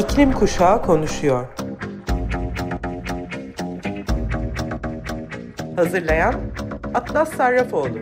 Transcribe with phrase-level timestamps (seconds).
[0.00, 1.46] İklim Kuşağı konuşuyor.
[5.76, 6.34] Hazırlayan
[6.94, 7.98] Atlas Sarrafoğlu.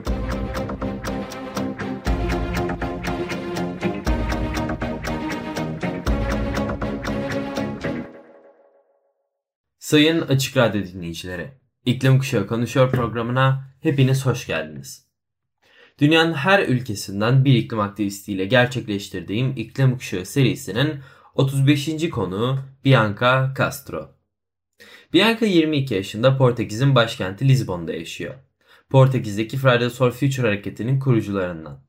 [9.79, 11.51] Sayın Açık Radyo dinleyicileri,
[11.85, 15.09] İklim Kuşağı Konuşuyor programına hepiniz hoş geldiniz.
[16.01, 21.01] Dünyanın her ülkesinden bir iklim aktivistiyle gerçekleştirdiğim İklim Kuşağı serisinin
[21.39, 22.11] 35.
[22.11, 24.15] konuğu Bianca Castro.
[25.13, 28.35] Bianca 22 yaşında Portekiz'in başkenti Lizbon'da yaşıyor.
[28.91, 31.85] Portekiz'deki Fridays for Future hareketinin kurucularından.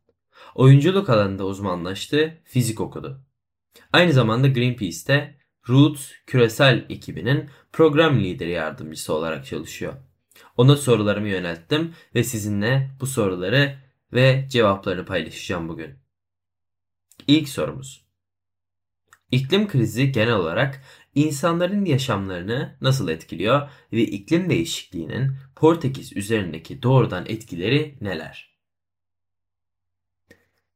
[0.56, 3.26] Oyunculuk alanında uzmanlaştı, fizik okudu.
[3.94, 5.38] Aynı zamanda Greenpeace'te
[5.70, 9.94] Roots küresel ekibinin program lideri yardımcısı olarak çalışıyor.
[10.58, 13.78] Ona sorularımı yönelttim ve sizinle bu soruları
[14.14, 15.96] ve cevaplarını paylaşacağım bugün.
[17.28, 18.09] İlk sorumuz.
[19.32, 20.82] İklim krizi genel olarak
[21.16, 28.50] insanların yaşamlarını nasıl etkiliyor ve iklim değişikliğinin Portekiz üzerindeki doğrudan etkileri neler?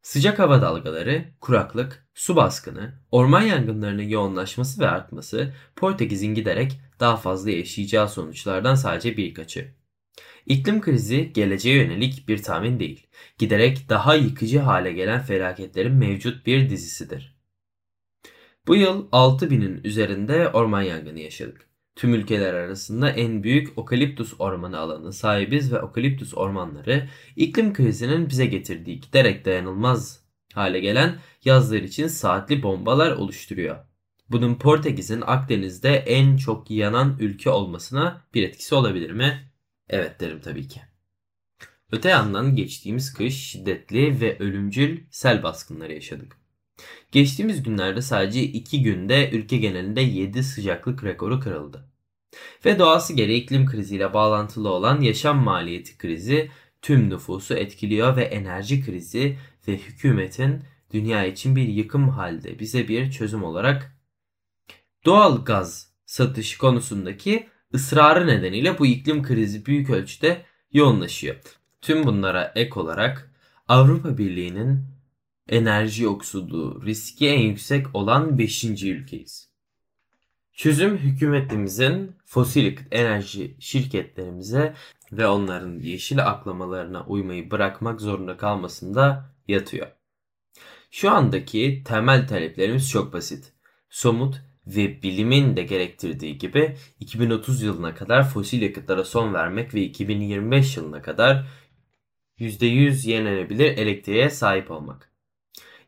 [0.01, 7.51] Sıcak hava dalgaları, kuraklık, su baskını, orman yangınlarının yoğunlaşması ve artması Portekiz'in giderek daha fazla
[7.51, 9.75] yaşayacağı sonuçlardan sadece birkaçı.
[10.45, 13.07] İklim krizi geleceğe yönelik bir tahmin değil,
[13.37, 17.32] giderek daha yıkıcı hale gelen felaketlerin mevcut bir dizisidir.
[18.67, 21.67] Bu yıl 6000'in üzerinde orman yangını yaşadık.
[21.95, 28.45] Tüm ülkeler arasında en büyük okaliptus ormanı alanı sahibiz ve okaliptus ormanları iklim krizinin bize
[28.45, 33.77] getirdiği giderek dayanılmaz hale gelen yazlar için saatli bombalar oluşturuyor.
[34.29, 39.51] Bunun Portekiz'in Akdeniz'de en çok yanan ülke olmasına bir etkisi olabilir mi?
[39.89, 40.81] Evet derim tabii ki.
[41.91, 46.42] Öte yandan geçtiğimiz kış şiddetli ve ölümcül sel baskınları yaşadık.
[47.11, 51.89] Geçtiğimiz günlerde sadece 2 günde ülke genelinde 7 sıcaklık rekoru kırıldı.
[52.65, 56.51] Ve doğası gereği iklim kriziyle bağlantılı olan yaşam maliyeti krizi
[56.81, 60.63] tüm nüfusu etkiliyor ve enerji krizi ve hükümetin
[60.93, 63.97] dünya için bir yıkım halde bize bir çözüm olarak
[65.05, 71.35] doğal gaz satışı konusundaki ısrarı nedeniyle bu iklim krizi büyük ölçüde yoğunlaşıyor.
[71.81, 73.31] Tüm bunlara ek olarak
[73.67, 74.92] Avrupa Birliği'nin
[75.49, 78.63] enerji yoksulluğu riski en yüksek olan 5.
[78.63, 79.49] ülkeyiz.
[80.53, 84.73] Çözüm hükümetimizin fosil enerji şirketlerimize
[85.11, 89.87] ve onların yeşil aklamalarına uymayı bırakmak zorunda kalmasında yatıyor.
[90.91, 93.53] Şu andaki temel taleplerimiz çok basit.
[93.89, 100.77] Somut ve bilimin de gerektirdiği gibi 2030 yılına kadar fosil yakıtlara son vermek ve 2025
[100.77, 101.45] yılına kadar
[102.39, 105.12] %100 yenilenebilir elektriğe sahip olmak.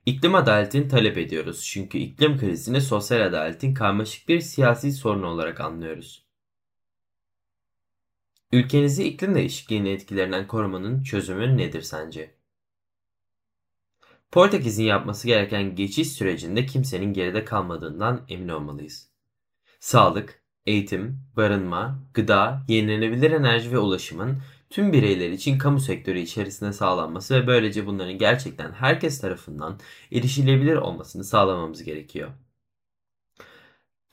[0.05, 6.25] İklim adaletini talep ediyoruz çünkü iklim krizini sosyal adaletin karmaşık bir siyasi sorunu olarak anlıyoruz.
[8.51, 12.35] Ülkenizi iklim değişikliğinin etkilerinden korumanın çözümü nedir sence?
[14.31, 19.09] Portekiz'in yapması gereken geçiş sürecinde kimsenin geride kalmadığından emin olmalıyız.
[19.79, 24.41] Sağlık, eğitim, barınma, gıda, yenilenebilir enerji ve ulaşımın
[24.75, 29.79] tüm bireyler için kamu sektörü içerisinde sağlanması ve böylece bunların gerçekten herkes tarafından
[30.11, 32.31] erişilebilir olmasını sağlamamız gerekiyor.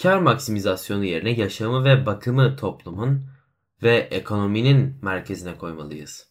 [0.02, 3.24] Kar maksimizasyonu yerine yaşamı ve bakımı toplumun
[3.82, 6.28] ve ekonominin merkezine koymalıyız.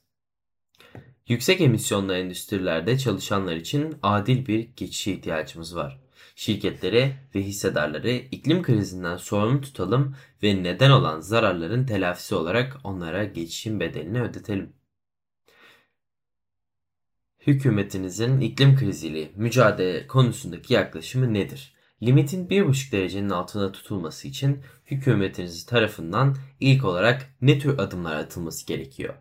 [1.28, 6.00] Yüksek emisyonlu endüstrilerde çalışanlar için adil bir geçişe ihtiyacımız var.
[6.36, 13.80] Şirketleri ve hissedarları iklim krizinden sorumlu tutalım ve neden olan zararların telafisi olarak onlara geçişin
[13.80, 14.74] bedelini ödetelim.
[17.40, 21.74] Hükümetinizin iklim kriziyle mücadele konusundaki yaklaşımı nedir?
[22.03, 29.13] Limitin 1,5 derecenin altında tutulması için hükümetiniz tarafından ilk olarak ne tür adımlar atılması gerekiyor?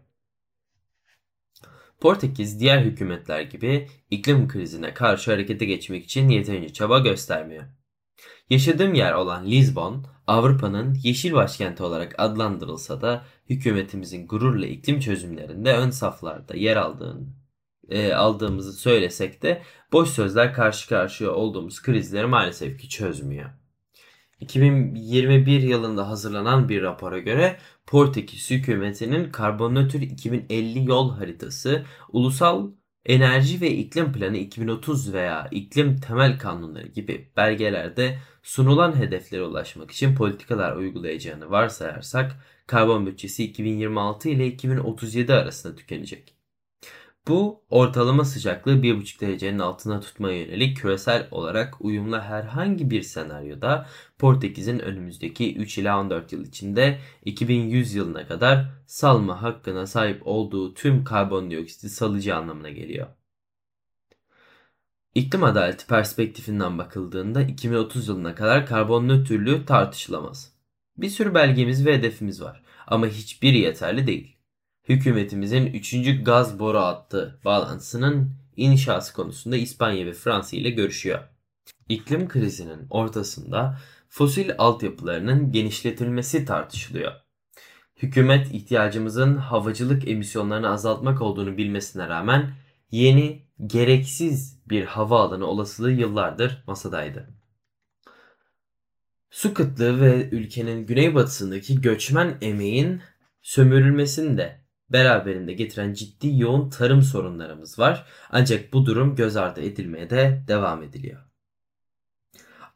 [2.01, 7.65] Portekiz diğer hükümetler gibi iklim krizine karşı harekete geçmek için yeterince çaba göstermiyor.
[8.51, 15.91] Yaşadığım yer olan Lisbon, Avrupa'nın yeşil başkenti olarak adlandırılsa da hükümetimizin gururla iklim çözümlerinde ön
[15.91, 17.27] saflarda yer aldığını
[17.89, 19.63] e, aldığımızı söylesek de
[19.93, 23.51] boş sözler karşı karşıya olduğumuz krizleri maalesef ki çözmüyor.
[24.41, 27.59] 2021 yılında hazırlanan bir rapora göre
[27.91, 32.71] Portekiz hükümetinin karbonötr 2050 yol haritası, ulusal
[33.05, 40.15] enerji ve iklim planı 2030 veya iklim temel kanunları gibi belgelerde sunulan hedeflere ulaşmak için
[40.15, 46.40] politikalar uygulayacağını varsayarsak karbon bütçesi 2026 ile 2037 arasında tükenecek.
[47.29, 53.89] Bu ortalama sıcaklığı 1,5 derecenin altına tutmaya yönelik küresel olarak uyumlu herhangi bir senaryoda
[54.19, 61.05] Portekiz'in önümüzdeki 3 ila 14 yıl içinde 2100 yılına kadar salma hakkına sahip olduğu tüm
[61.05, 63.07] karbondioksiti salacağı anlamına geliyor.
[65.15, 70.53] İklim adaleti perspektifinden bakıldığında 2030 yılına kadar karbon nötrlüğü tartışılamaz.
[70.97, 74.40] Bir sürü belgemiz ve hedefimiz var ama hiçbiri yeterli değil.
[74.89, 76.25] Hükümetimizin 3.
[76.25, 81.19] gaz boru hattı bağlantısının inşası konusunda İspanya ve Fransa ile görüşüyor.
[81.89, 83.79] İklim krizinin ortasında
[84.09, 87.13] fosil altyapılarının genişletilmesi tartışılıyor.
[87.97, 92.51] Hükümet ihtiyacımızın havacılık emisyonlarını azaltmak olduğunu bilmesine rağmen
[92.91, 97.29] yeni, gereksiz bir havaalanı olasılığı yıllardır masadaydı.
[99.31, 103.03] Su kıtlığı ve ülkenin güneybatısındaki göçmen emeğin
[103.43, 104.60] sömürülmesini de
[104.93, 108.07] beraberinde getiren ciddi yoğun tarım sorunlarımız var.
[108.31, 111.21] Ancak bu durum göz ardı edilmeye de devam ediliyor.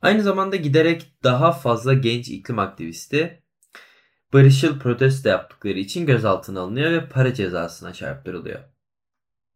[0.03, 3.43] Aynı zamanda giderek daha fazla genç iklim aktivisti
[4.35, 8.61] barışçıl protesto yaptıkları için gözaltına alınıyor ve para cezasına çarptırılıyor.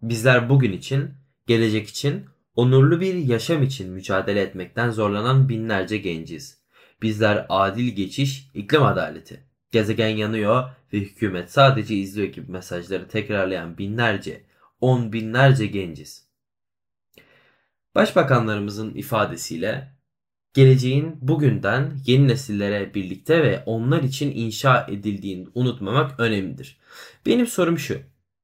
[0.03, 1.11] Bizler bugün için,
[1.47, 2.25] gelecek için,
[2.55, 6.59] onurlu bir yaşam için mücadele etmekten zorlanan binlerce genciz.
[7.03, 14.45] Bizler adil geçiş, iklim adaleti, gezegen yanıyor ve hükümet sadece izliyor gibi mesajları tekrarlayan binlerce,
[14.81, 16.29] on binlerce genciz.
[17.95, 19.93] Başbakanlarımızın ifadesiyle
[20.55, 26.79] geleceğin bugünden yeni nesillere birlikte ve onlar için inşa edildiğini unutmamak önemlidir.
[27.27, 28.01] Benim sorum şu.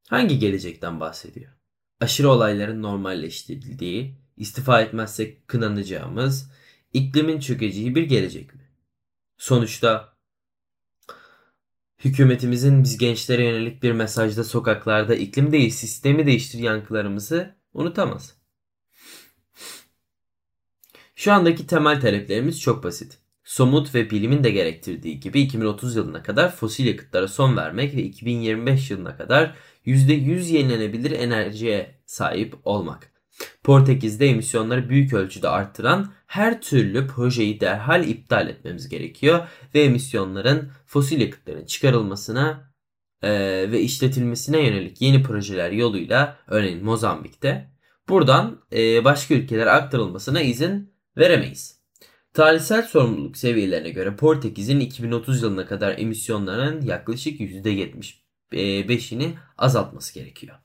[0.09, 1.53] Hangi gelecekten bahsediyor?
[2.01, 6.51] Aşırı olayların normalleştirildiği, istifa etmezsek kınanacağımız,
[6.93, 8.61] iklimin çökeceği bir gelecek mi?
[9.39, 10.14] Sonuçta
[11.99, 18.35] hükümetimizin biz gençlere yönelik bir mesajda sokaklarda iklim değil sistemi değiştir yankılarımızı unutamaz.
[21.15, 23.19] Şu andaki temel taleplerimiz çok basit.
[23.45, 28.91] Somut ve bilimin de gerektirdiği gibi 2030 yılına kadar fosil yakıtlara son vermek ve 2025
[28.91, 29.55] yılına kadar
[29.87, 33.14] %100 yenilenebilir enerjiye sahip olmak.
[33.63, 41.21] Portekiz'de emisyonları büyük ölçüde arttıran her türlü projeyi derhal iptal etmemiz gerekiyor ve emisyonların fosil
[41.21, 42.75] yakıtların çıkarılmasına
[43.23, 43.31] e,
[43.73, 47.71] ve işletilmesine yönelik yeni projeler yoluyla örneğin Mozambik'te
[48.09, 51.85] buradan e, başka ülkelere aktarılmasına izin veremeyiz.
[52.33, 60.64] Tarihsel sorumluluk seviyelerine göre Portekiz'in 2030 yılına kadar emisyonlarının yaklaşık %75'ini azaltması gerekiyor.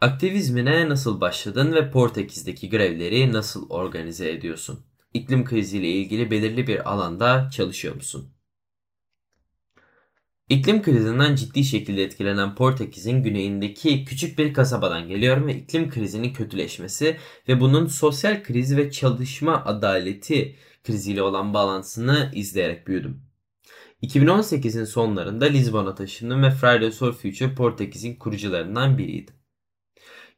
[0.00, 4.80] Aktivizmine nasıl başladın ve Portekiz'deki grevleri nasıl organize ediyorsun?
[5.14, 8.32] İklim kriziyle ilgili belirli bir alanda çalışıyor musun?
[10.48, 17.16] İklim krizinden ciddi şekilde etkilenen Portekiz'in güneyindeki küçük bir kasabadan geliyorum ve iklim krizinin kötüleşmesi
[17.48, 23.22] ve bunun sosyal kriz ve çalışma adaleti kriziyle olan bağlantısını izleyerek büyüdüm.
[24.02, 29.35] 2018'in sonlarında Lizbon'a taşındım ve Fridays for Future Portekiz'in kurucularından biriydim.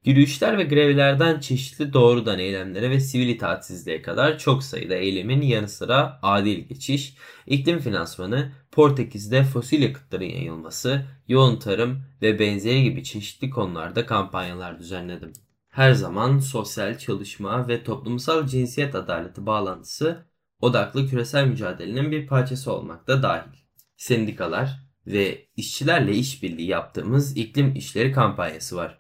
[0.04, 6.18] Yürüyüşler ve grevlerden çeşitli doğrudan eylemlere ve sivil itaatsizliğe kadar çok sayıda eylemin yanı sıra
[6.22, 7.14] adil geçiş,
[7.46, 15.32] iklim finansmanı, Portekiz'de fosil yakıtların yayılması, yoğun tarım ve benzeri gibi çeşitli konularda kampanyalar düzenledim.
[15.68, 20.26] Her zaman sosyal çalışma ve toplumsal cinsiyet adaleti bağlantısı
[20.60, 23.58] odaklı küresel mücadelenin bir parçası olmakta dahil.
[23.96, 24.70] Sendikalar
[25.06, 28.98] ve işçilerle işbirliği yaptığımız iklim işleri kampanyası var.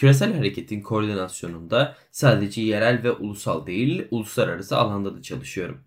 [0.00, 5.80] Küresel hareketin koordinasyonunda sadece yerel ve ulusal değil, uluslararası alanda da çalışıyorum.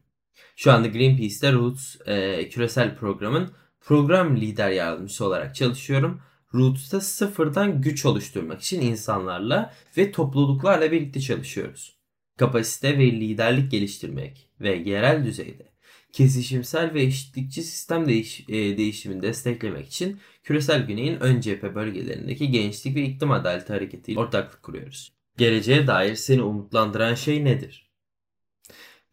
[0.56, 3.52] Şu anda Greenpeace'te Roots e, küresel programın
[3.82, 6.22] program lider yardımcısı olarak çalışıyorum.
[6.54, 11.98] Roots'ta sıfırdan güç oluşturmak için insanlarla ve topluluklarla birlikte çalışıyoruz.
[12.38, 15.73] Kapasite ve liderlik geliştirmek ve yerel düzeyde
[16.14, 22.96] kesişimsel ve eşitlikçi sistem değiş, e, değişimini desteklemek için küresel güneyin ön cephe bölgelerindeki gençlik
[22.96, 25.14] ve iklim adaleti hareketiyle ortaklık kuruyoruz.
[25.38, 27.90] Geleceğe dair seni umutlandıran şey nedir?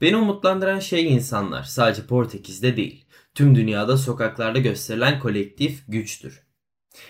[0.01, 1.63] Beni umutlandıran şey insanlar.
[1.63, 3.05] Sadece Portekiz'de değil.
[3.35, 6.43] Tüm dünyada sokaklarda gösterilen kolektif güçtür.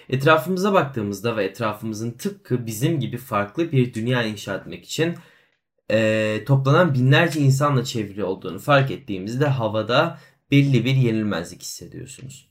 [0.08, 5.14] Etrafımıza baktığımızda ve etrafımızın tıpkı bizim gibi farklı bir dünya inşa etmek için
[5.90, 10.18] e, toplanan binlerce insanla çevrili olduğunu fark ettiğimizde havada
[10.50, 12.50] belli bir yenilmezlik hissediyorsunuz.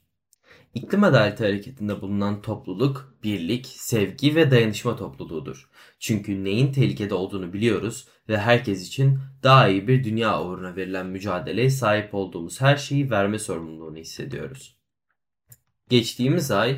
[0.73, 5.69] İklim adaleti hareketinde bulunan topluluk, birlik, sevgi ve dayanışma topluluğudur.
[5.99, 11.69] Çünkü neyin tehlikede olduğunu biliyoruz ve herkes için daha iyi bir dünya uğruna verilen mücadeleye
[11.69, 14.75] sahip olduğumuz her şeyi verme sorumluluğunu hissediyoruz.
[15.89, 16.77] Geçtiğimiz ay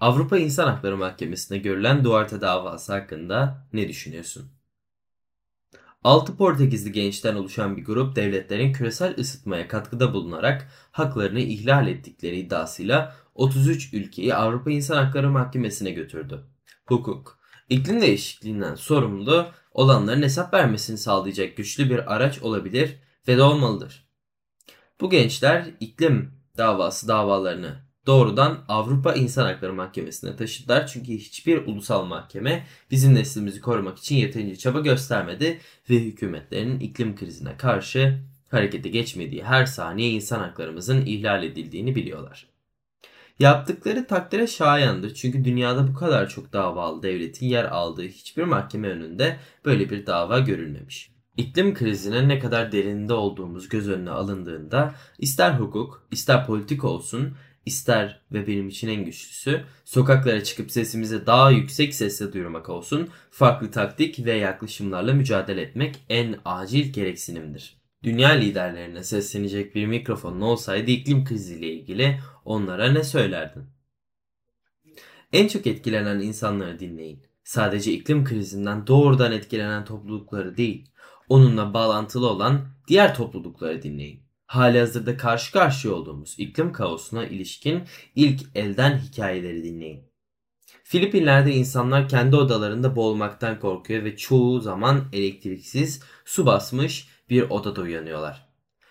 [0.00, 4.50] Avrupa İnsan Hakları Mahkemesi'ne görülen Duarte davası hakkında ne düşünüyorsun?
[6.04, 13.16] 6 Portekizli gençten oluşan bir grup devletlerin küresel ısıtmaya katkıda bulunarak haklarını ihlal ettikleri iddiasıyla
[13.34, 16.44] 33 ülkeyi Avrupa İnsan Hakları Mahkemesi'ne götürdü.
[16.86, 22.96] Hukuk, iklim değişikliğinden sorumlu olanların hesap vermesini sağlayacak güçlü bir araç olabilir
[23.28, 24.08] ve de olmalıdır.
[25.00, 30.86] Bu gençler iklim davası davalarını doğrudan Avrupa İnsan Hakları Mahkemesi'ne taşıdılar.
[30.86, 37.56] Çünkü hiçbir ulusal mahkeme bizim neslimizi korumak için yeterince çaba göstermedi ve hükümetlerin iklim krizine
[37.56, 38.18] karşı
[38.50, 42.46] harekete geçmediği her saniye insan haklarımızın ihlal edildiğini biliyorlar.
[43.38, 49.36] Yaptıkları takdire şayandır çünkü dünyada bu kadar çok davalı devletin yer aldığı hiçbir mahkeme önünde
[49.64, 51.10] böyle bir dava görülmemiş.
[51.36, 58.20] İklim krizine ne kadar derinde olduğumuz göz önüne alındığında ister hukuk, ister politik olsun, ister
[58.32, 64.24] ve benim için en güçlüsü sokaklara çıkıp sesimizi daha yüksek sesle duyurmak olsun, farklı taktik
[64.24, 67.76] ve yaklaşımlarla mücadele etmek en acil gereksinimdir.
[68.02, 73.64] Dünya liderlerine seslenecek bir mikrofonun olsaydı iklim kriziyle ilgili onlara ne söylerdin?
[75.32, 77.22] En çok etkilenen insanları dinleyin.
[77.44, 80.90] Sadece iklim krizinden doğrudan etkilenen toplulukları değil,
[81.28, 84.23] onunla bağlantılı olan diğer toplulukları dinleyin.
[84.54, 87.82] Hali hazırda karşı karşıya olduğumuz iklim kaosuna ilişkin
[88.14, 90.04] ilk elden hikayeleri dinleyin.
[90.84, 98.48] Filipinler'de insanlar kendi odalarında boğulmaktan korkuyor ve çoğu zaman elektriksiz, su basmış bir odada uyanıyorlar.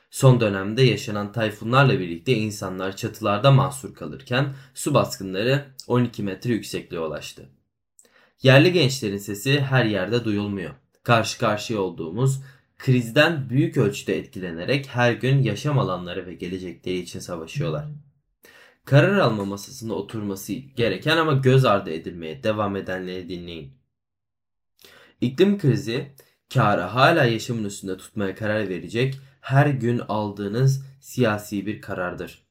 [0.10, 7.50] Son dönemde yaşanan tayfunlarla birlikte insanlar çatılarda mahsur kalırken su baskınları 12 metre yüksekliğe ulaştı.
[8.42, 10.72] Yerli gençlerin sesi her yerde duyulmuyor.
[11.04, 12.42] Karşı karşıya olduğumuz
[12.84, 17.86] krizden büyük ölçüde etkilenerek her gün yaşam alanları ve gelecekleri için savaşıyorlar.
[18.86, 23.74] Karar alma masasında oturması gereken ama göz ardı edilmeye devam edenleri dinleyin.
[25.22, 26.14] İklim krizi
[26.54, 32.48] karı hala yaşamın üstünde tutmaya karar verecek her gün aldığınız siyasi bir karardır.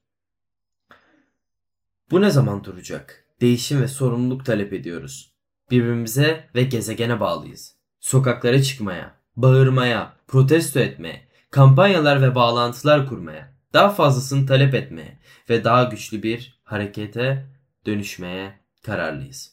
[2.11, 3.25] Bu ne zaman duracak?
[3.41, 5.33] Değişim ve sorumluluk talep ediyoruz.
[5.71, 7.77] Birbirimize ve gezegene bağlıyız.
[8.01, 15.19] Sokaklara çıkmaya, bağırmaya, protesto etmeye, kampanyalar ve bağlantılar kurmaya, daha fazlasını talep etmeye
[15.51, 17.47] ve daha güçlü bir harekete
[17.87, 19.53] dönüşmeye kararlıyız.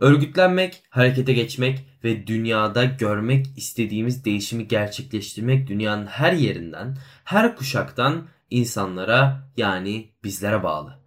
[0.00, 9.50] Örgütlenmek, harekete geçmek ve dünyada görmek istediğimiz değişimi gerçekleştirmek dünyanın her yerinden, her kuşaktan insanlara
[9.56, 11.00] yani bizlere bağlı.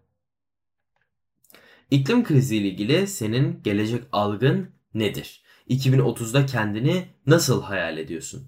[1.92, 5.43] İklim krizi ile ilgili senin gelecek algın nedir?
[5.70, 8.48] 2030'da kendini nasıl hayal ediyorsun?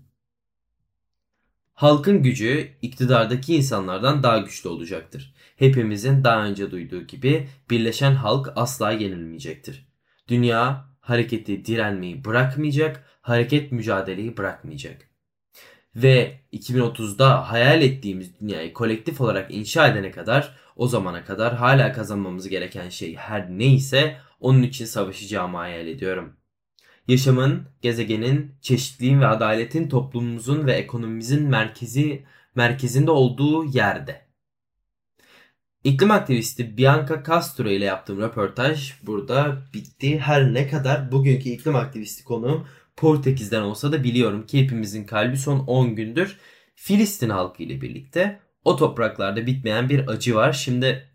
[1.74, 5.34] Halkın gücü iktidardaki insanlardan daha güçlü olacaktır.
[5.56, 9.88] Hepimizin daha önce duyduğu gibi birleşen halk asla yenilmeyecektir.
[10.28, 15.10] Dünya hareketi direnmeyi bırakmayacak, hareket mücadeleyi bırakmayacak.
[15.96, 22.50] Ve 2030'da hayal ettiğimiz dünyayı kolektif olarak inşa edene kadar o zamana kadar hala kazanmamız
[22.50, 26.34] gereken şey her neyse onun için savaşacağımı hayal ediyorum.
[27.08, 34.26] Yaşamın, gezegenin, çeşitliliğin ve adaletin toplumumuzun ve ekonomimizin merkezi merkezinde olduğu yerde.
[35.84, 40.20] İklim aktivisti Bianca Castro ile yaptığım röportaj burada bitti.
[40.20, 45.60] Her ne kadar bugünkü iklim aktivisti konuğum Portekiz'den olsa da biliyorum ki hepimizin kalbi son
[45.60, 46.38] 10 gündür
[46.76, 50.54] Filistin halkı ile birlikte o topraklarda bitmeyen bir acı var.
[50.54, 51.10] Şimdi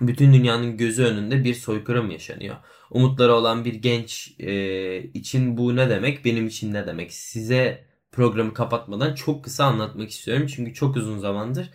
[0.00, 2.56] bütün dünyanın gözü önünde bir soykırım yaşanıyor.
[2.90, 6.24] Umutları olan bir genç e, için bu ne demek?
[6.24, 7.12] Benim için ne demek?
[7.12, 10.46] Size programı kapatmadan çok kısa anlatmak istiyorum.
[10.46, 11.70] Çünkü çok uzun zamandır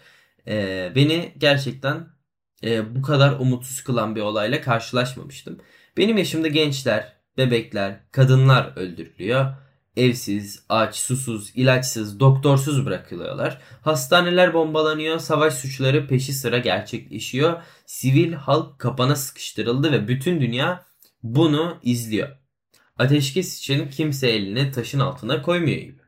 [0.48, 2.08] e, beni gerçekten
[2.64, 5.58] e, bu kadar umutsuz kılan bir olayla karşılaşmamıştım.
[5.98, 9.54] Benim yaşımda gençler, bebekler, kadınlar öldürülüyor.
[9.98, 13.62] Evsiz, aç, susuz, ilaçsız, doktorsuz bırakılıyorlar.
[13.82, 17.62] Hastaneler bombalanıyor, savaş suçları peşi sıra gerçekleşiyor.
[17.86, 20.86] Sivil halk kapana sıkıştırıldı ve bütün dünya
[21.24, 22.30] bunu izliyor.
[22.98, 26.02] Ateşkes için kimse elini taşın altına koymuyor gibi.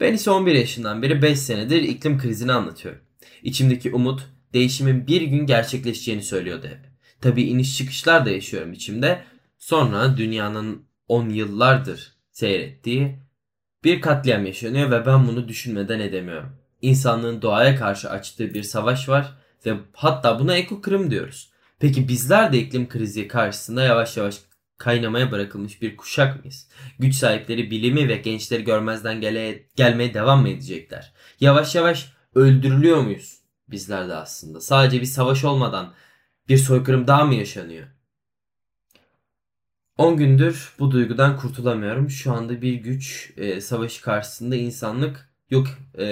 [0.00, 3.00] Ben ise 11 yaşından beri 5 senedir iklim krizini anlatıyorum.
[3.42, 4.22] İçimdeki umut
[4.52, 6.90] değişimin bir gün gerçekleşeceğini söylüyordu hep.
[7.20, 9.24] Tabi iniş çıkışlar da yaşıyorum içimde.
[9.58, 13.18] Sonra dünyanın 10 yıllardır seyrettiği
[13.84, 16.56] bir katliam yaşanıyor ve ben bunu düşünmeden edemiyorum.
[16.82, 19.34] İnsanlığın doğaya karşı açtığı bir savaş var
[19.66, 21.50] ve hatta buna ekokırım diyoruz.
[21.78, 24.40] Peki bizler de iklim krizi karşısında yavaş yavaş
[24.78, 26.68] kaynamaya bırakılmış bir kuşak mıyız?
[26.98, 31.12] Güç sahipleri bilimi ve gençleri görmezden gele, gelmeye devam mı edecekler?
[31.40, 33.36] Yavaş yavaş öldürülüyor muyuz?
[33.68, 34.60] bizler de aslında.
[34.60, 35.92] Sadece bir savaş olmadan
[36.48, 37.95] Bir soykırım daha mı yaşanıyor?
[39.98, 42.10] 10 gündür bu duygudan kurtulamıyorum.
[42.10, 46.06] Şu anda bir güç e, savaşı karşısında insanlık yok e,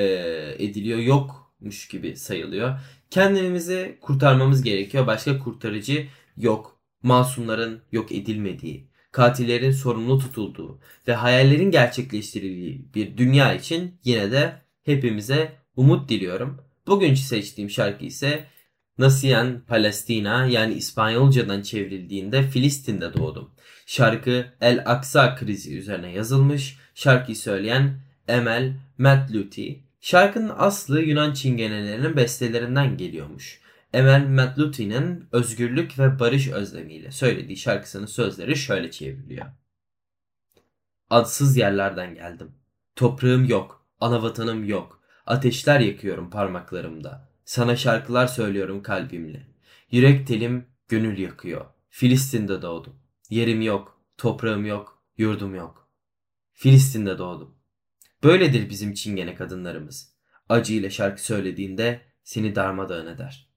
[0.58, 2.78] ediliyor, yokmuş gibi sayılıyor.
[3.10, 5.06] Kendimizi kurtarmamız gerekiyor.
[5.06, 6.74] Başka kurtarıcı yok.
[7.02, 15.52] Masumların yok edilmediği, katillerin sorumlu tutulduğu ve hayallerin gerçekleştirildiği bir dünya için yine de hepimize
[15.76, 16.60] umut diliyorum.
[16.86, 18.44] Bugünkü seçtiğim şarkı ise
[18.98, 23.50] Nacien Palestina yani İspanyolcadan çevrildiğinde Filistin'de doğdum.
[23.86, 26.78] Şarkı El Aksa krizi üzerine yazılmış.
[26.94, 29.84] Şarkıyı söyleyen Emel Matluti.
[30.00, 33.60] Şarkının aslı Yunan çingenelerinin bestelerinden geliyormuş.
[33.92, 39.46] Emel Matluti'nin özgürlük ve barış özlemiyle söylediği şarkısının sözleri şöyle çevriliyor.
[41.10, 42.52] Adsız yerlerden geldim.
[42.96, 45.02] Toprağım yok, ana vatanım yok.
[45.26, 47.33] Ateşler yakıyorum parmaklarımda.
[47.44, 49.46] Sana şarkılar söylüyorum kalbimle.
[49.90, 51.66] Yürek telim gönül yakıyor.
[51.90, 52.96] Filistin'de doğdum.
[53.30, 55.88] Yerim yok, toprağım yok, yurdum yok.
[56.52, 57.54] Filistin'de doğdum.
[58.22, 60.14] Böyledir bizim çingene kadınlarımız.
[60.48, 63.48] Acıyla şarkı söylediğinde seni darmadağın eder.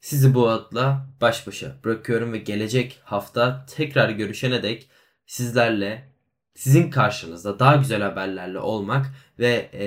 [0.00, 4.90] Sizi bu adla baş başa bırakıyorum ve gelecek hafta tekrar görüşene dek
[5.26, 6.12] sizlerle
[6.54, 9.06] sizin karşınızda daha güzel haberlerle olmak
[9.38, 9.84] ve e,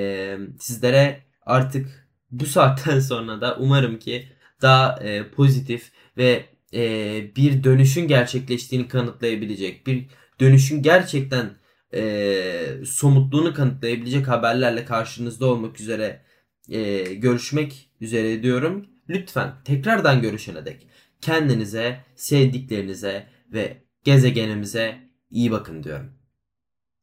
[0.59, 2.04] sizlere artık
[2.39, 4.27] bu saatten sonra da umarım ki
[4.61, 10.05] daha e, pozitif ve e, bir dönüşün gerçekleştiğini kanıtlayabilecek, bir
[10.39, 11.55] dönüşün gerçekten
[11.93, 16.21] e, somutluğunu kanıtlayabilecek haberlerle karşınızda olmak üzere
[16.69, 18.85] e, görüşmek üzere diyorum.
[19.09, 20.87] Lütfen tekrardan görüşene dek
[21.21, 24.97] kendinize, sevdiklerinize ve gezegenimize
[25.31, 26.13] iyi bakın diyorum.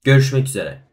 [0.05, 0.92] Görüşmek üzere.